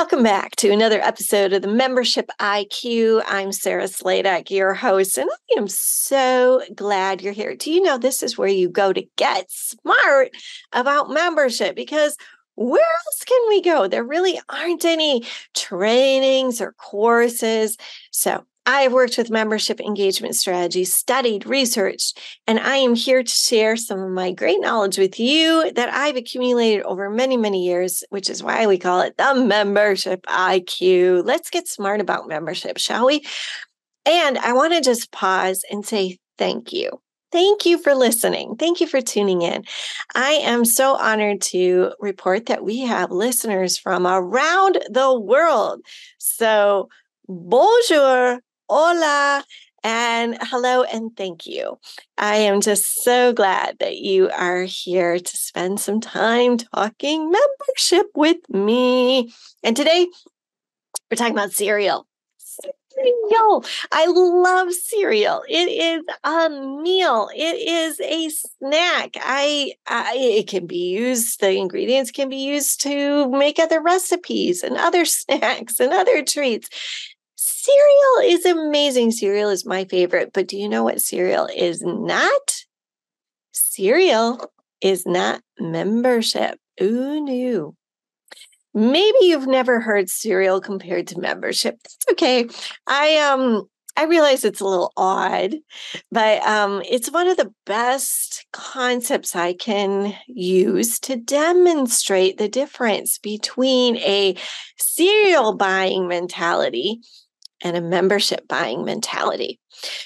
[0.00, 3.22] Welcome back to another episode of the Membership IQ.
[3.28, 7.54] I'm Sarah Sladek, your host, and I am so glad you're here.
[7.54, 10.30] Do you know this is where you go to get smart
[10.72, 11.76] about membership?
[11.76, 12.16] Because
[12.54, 13.88] where else can we go?
[13.88, 15.22] There really aren't any
[15.54, 17.76] trainings or courses.
[18.10, 23.28] So I have worked with membership engagement strategies, studied, researched, and I am here to
[23.28, 28.04] share some of my great knowledge with you that I've accumulated over many, many years,
[28.10, 31.26] which is why we call it the membership IQ.
[31.26, 33.26] Let's get smart about membership, shall we?
[34.06, 36.90] And I want to just pause and say thank you.
[37.32, 38.54] Thank you for listening.
[38.54, 39.64] Thank you for tuning in.
[40.14, 45.80] I am so honored to report that we have listeners from around the world.
[46.18, 46.88] So,
[47.28, 49.44] bonjour, hola,
[49.82, 51.76] and hello and thank you.
[52.16, 58.06] I am just so glad that you are here to spend some time talking membership
[58.14, 59.34] with me.
[59.64, 60.06] And today
[61.10, 62.06] we're talking about cereal.
[62.38, 63.64] Cereal.
[63.90, 65.42] I love cereal.
[65.48, 67.28] It is a meal.
[67.34, 69.16] It is a snack.
[69.16, 71.40] I, I it can be used.
[71.40, 76.68] The ingredients can be used to make other recipes and other snacks and other treats
[77.40, 79.10] cereal is amazing.
[79.12, 80.32] Cereal is my favorite.
[80.32, 82.64] But do you know what cereal is not?
[83.52, 86.58] Cereal is not membership.
[86.82, 87.74] Ooh, no.
[88.74, 91.76] Maybe you've never heard cereal compared to membership.
[91.82, 92.48] That's okay.
[92.86, 95.56] I um I realize it's a little odd,
[96.12, 103.18] but um, it's one of the best concepts I can use to demonstrate the difference
[103.18, 104.36] between a
[104.78, 107.00] cereal buying mentality
[107.62, 109.58] and a membership buying mentality.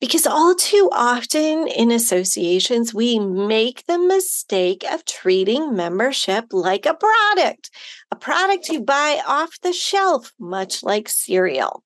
[0.00, 6.94] Because all too often in associations, we make the mistake of treating membership like a
[6.94, 7.70] product,
[8.10, 11.82] a product you buy off the shelf, much like cereal.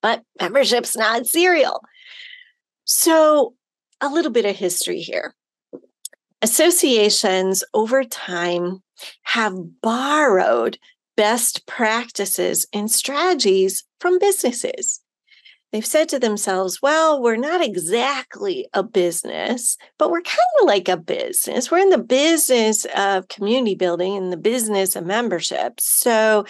[0.00, 1.82] But membership's not cereal.
[2.84, 3.54] So,
[4.00, 5.34] a little bit of history here.
[6.40, 8.82] Associations over time
[9.24, 10.78] have borrowed
[11.16, 15.00] best practices and strategies from businesses.
[15.72, 20.88] They've said to themselves, well, we're not exactly a business, but we're kind of like
[20.88, 21.70] a business.
[21.70, 25.78] We're in the business of community building and the business of membership.
[25.78, 26.46] So,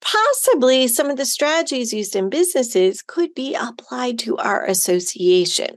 [0.00, 5.76] possibly some of the strategies used in businesses could be applied to our association.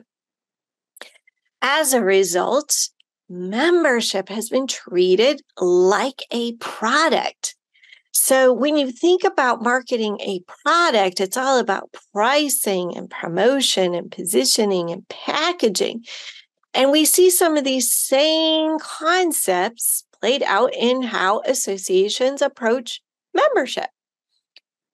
[1.62, 2.90] As a result,
[3.30, 7.56] membership has been treated like a product
[8.14, 14.12] so when you think about marketing a product, it's all about pricing and promotion and
[14.12, 16.06] positioning and packaging.
[16.76, 23.02] And we see some of these same concepts played out in how associations approach
[23.34, 23.90] membership.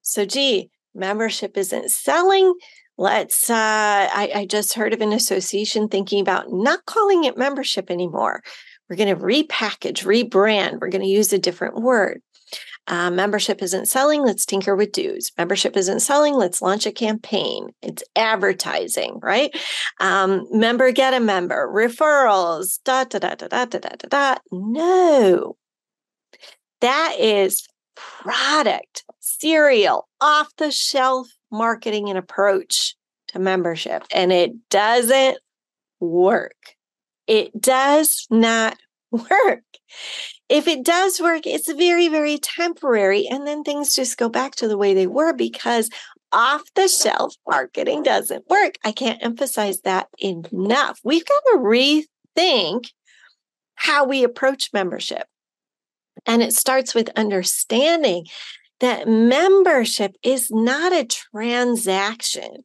[0.02, 2.54] So, gee, membership isn't selling.
[2.98, 7.92] Let's, uh, I, I just heard of an association thinking about not calling it membership
[7.92, 8.42] anymore.
[8.90, 10.80] We're going to repackage, rebrand.
[10.80, 12.22] We're going to use a different word.
[12.88, 15.32] Uh, membership isn't selling, let's tinker with dues.
[15.38, 17.70] Membership isn't selling, let's launch a campaign.
[17.84, 19.56] It's advertising, right?
[20.00, 24.36] Um, member get a member, referrals, da da da da da da da da.
[24.52, 25.56] No,
[26.82, 32.96] that is product, cereal, off the shelf marketing and approach
[33.28, 35.38] to membership, and it doesn't
[36.00, 36.76] work.
[37.28, 38.78] It does not
[39.12, 39.64] work
[40.50, 43.28] if it does work, it's very, very temporary.
[43.28, 45.90] And then things just go back to the way they were because
[46.32, 48.76] off the shelf marketing doesn't work.
[48.84, 51.00] I can't emphasize that enough.
[51.04, 52.90] We've got to rethink
[53.76, 55.26] how we approach membership.
[56.26, 58.26] And it starts with understanding
[58.80, 62.64] that membership is not a transaction.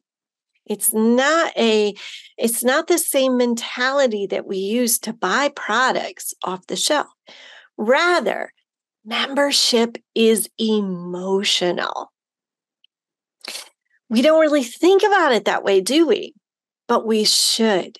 [0.65, 1.93] It's not a
[2.37, 7.07] it's not the same mentality that we use to buy products off the shelf.
[7.77, 8.51] Rather,
[9.03, 12.11] membership is emotional.
[14.09, 16.33] We don't really think about it that way, do we?
[16.87, 17.97] But we should.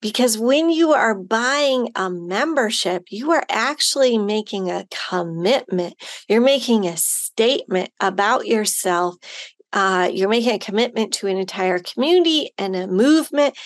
[0.00, 5.94] Because when you are buying a membership, you are actually making a commitment.
[6.28, 9.16] You're making a statement about yourself.
[9.72, 13.56] Uh, you're making a commitment to an entire community and a movement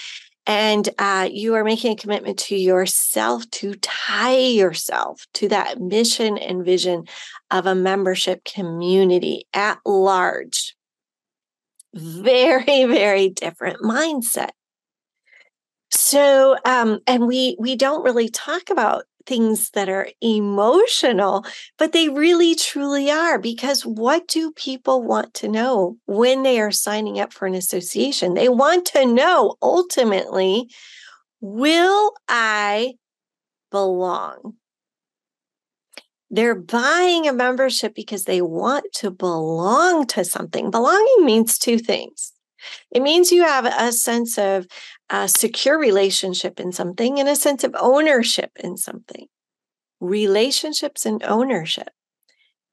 [0.46, 6.38] and uh, you are making a commitment to yourself to tie yourself to that mission
[6.38, 7.04] and vision
[7.50, 10.74] of a membership community at large.
[11.94, 14.50] Very, very different mindset.
[15.90, 21.46] So, um, and we we don't really talk about things that are emotional,
[21.78, 26.72] but they really truly are because what do people want to know when they are
[26.72, 28.34] signing up for an association?
[28.34, 30.68] They want to know ultimately,
[31.40, 32.94] will I
[33.70, 34.54] belong?
[36.28, 40.72] They're buying a membership because they want to belong to something.
[40.72, 42.32] Belonging means two things.
[42.90, 44.66] It means you have a sense of
[45.10, 49.26] a secure relationship in something and a sense of ownership in something.
[50.00, 51.90] Relationships and ownership.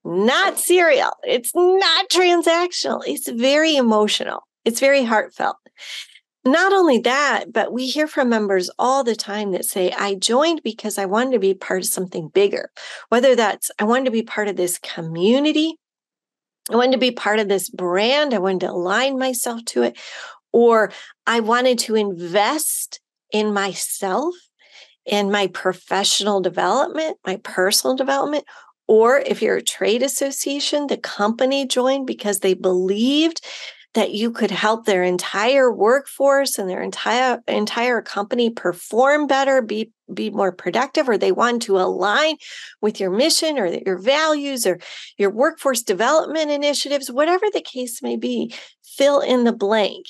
[0.05, 1.11] Not cereal.
[1.23, 3.01] It's not transactional.
[3.05, 4.43] It's very emotional.
[4.63, 5.57] It's very heartfelt.
[6.45, 10.61] Not only that, but we hear from members all the time that say, I joined
[10.63, 12.69] because I wanted to be part of something bigger.
[13.09, 15.75] Whether that's, I wanted to be part of this community,
[16.71, 19.97] I wanted to be part of this brand, I wanted to align myself to it,
[20.51, 20.91] or
[21.25, 22.99] I wanted to invest
[23.31, 24.33] in myself
[25.05, 28.45] in my professional development, my personal development,
[28.87, 33.41] or if you're a trade association, the company joined because they believed
[33.93, 39.91] that you could help their entire workforce and their entire entire company perform better, be
[40.13, 42.37] be more productive, or they want to align
[42.81, 44.79] with your mission or your values or
[45.17, 48.53] your workforce development initiatives, whatever the case may be,
[48.83, 50.05] fill in the blank.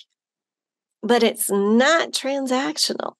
[1.03, 3.13] But it's not transactional.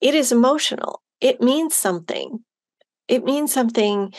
[0.00, 1.02] It is emotional.
[1.20, 2.44] It means something.
[3.08, 4.14] It means something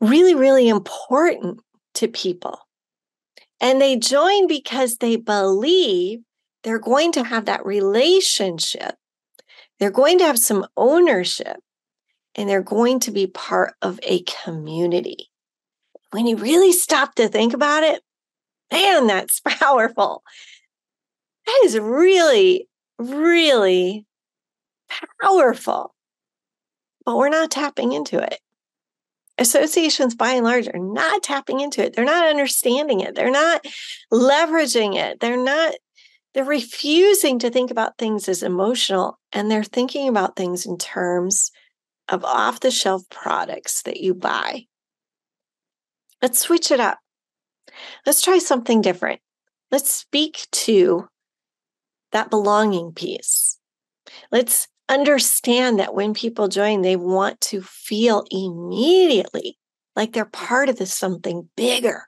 [0.00, 1.60] really, really important
[1.94, 2.60] to people.
[3.60, 6.20] And they join because they believe
[6.62, 8.94] they're going to have that relationship.
[9.78, 11.56] They're going to have some ownership
[12.34, 15.30] and they're going to be part of a community.
[16.10, 18.02] When you really stop to think about it,
[18.70, 20.22] man, that's powerful.
[21.46, 24.04] That is really, really
[25.20, 25.94] powerful.
[27.04, 28.40] But we're not tapping into it
[29.38, 31.94] associations by and large are not tapping into it.
[31.94, 33.14] They're not understanding it.
[33.14, 33.64] They're not
[34.12, 35.20] leveraging it.
[35.20, 35.74] They're not,
[36.34, 41.50] they're refusing to think about things as emotional and they're thinking about things in terms
[42.08, 44.64] of off the shelf products that you buy.
[46.22, 46.98] Let's switch it up.
[48.06, 49.20] Let's try something different.
[49.70, 51.08] Let's speak to
[52.12, 53.58] that belonging piece.
[54.30, 59.58] Let's understand that when people join, they want to feel immediately
[59.94, 62.04] like they're part of this something bigger,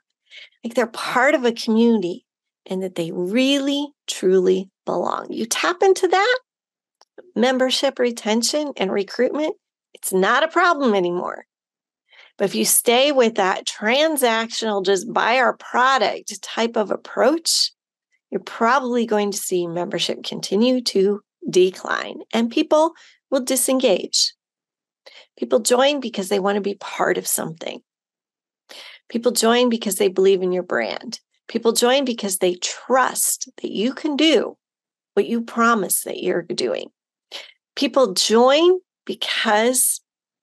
[0.63, 2.25] like they're part of a community
[2.65, 5.27] and that they really, truly belong.
[5.31, 6.39] You tap into that
[7.35, 9.55] membership retention and recruitment,
[9.93, 11.45] it's not a problem anymore.
[12.37, 17.71] But if you stay with that transactional, just buy our product type of approach,
[18.31, 22.93] you're probably going to see membership continue to decline and people
[23.31, 24.33] will disengage.
[25.37, 27.81] People join because they want to be part of something.
[29.07, 31.19] People join because they believe in your brand.
[31.47, 34.57] People join because they trust that you can do
[35.13, 36.89] what you promise that you're doing.
[37.75, 40.01] People join because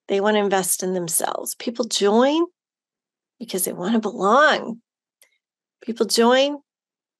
[0.08, 1.54] they want to invest in themselves.
[1.54, 2.44] People join
[3.38, 4.80] because they want to belong.
[5.82, 6.58] People join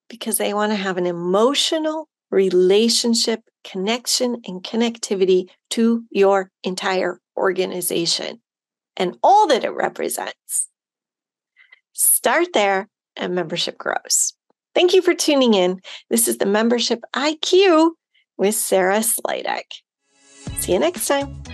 [0.08, 8.40] because they want to have an emotional relationship, connection, and connectivity to your entire organization
[8.96, 10.68] and all that it represents.
[11.92, 14.34] Start there and membership grows.
[14.74, 15.80] Thank you for tuning in.
[16.10, 17.92] This is the Membership IQ
[18.36, 19.64] with Sarah Sladek.
[20.58, 21.45] See you next time.